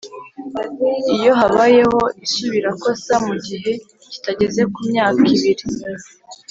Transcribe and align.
Iyo 1.15 1.31
habayeho 1.39 2.01
isubirakosa 2.25 3.13
mu 3.25 3.35
gihe 3.45 3.71
kitageze 4.11 4.61
ku 4.73 4.79
myaka 4.89 5.23
ibiri 5.35 5.65